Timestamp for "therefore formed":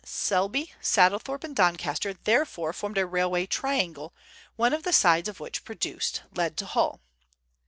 2.15-2.97